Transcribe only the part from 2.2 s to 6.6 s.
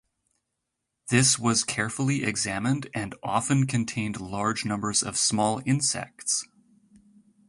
examined and often contained large numbers of small insects.